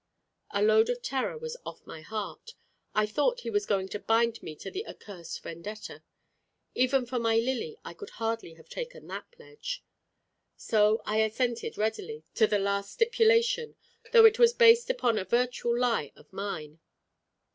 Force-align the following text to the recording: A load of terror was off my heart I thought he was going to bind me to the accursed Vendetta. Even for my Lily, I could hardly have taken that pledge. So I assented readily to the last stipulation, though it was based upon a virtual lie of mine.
A 0.49 0.63
load 0.63 0.89
of 0.89 1.03
terror 1.03 1.37
was 1.37 1.57
off 1.63 1.85
my 1.85 2.01
heart 2.01 2.55
I 2.95 3.05
thought 3.05 3.41
he 3.41 3.51
was 3.51 3.67
going 3.67 3.87
to 3.89 3.99
bind 3.99 4.41
me 4.41 4.55
to 4.55 4.71
the 4.71 4.83
accursed 4.87 5.43
Vendetta. 5.43 6.01
Even 6.73 7.05
for 7.05 7.19
my 7.19 7.35
Lily, 7.37 7.77
I 7.85 7.93
could 7.93 8.09
hardly 8.09 8.55
have 8.55 8.67
taken 8.67 9.05
that 9.09 9.29
pledge. 9.31 9.83
So 10.57 11.03
I 11.05 11.17
assented 11.17 11.77
readily 11.77 12.23
to 12.33 12.47
the 12.47 12.57
last 12.57 12.93
stipulation, 12.93 13.75
though 14.11 14.25
it 14.25 14.39
was 14.39 14.53
based 14.53 14.89
upon 14.89 15.19
a 15.19 15.23
virtual 15.23 15.77
lie 15.77 16.11
of 16.15 16.33
mine. 16.33 16.79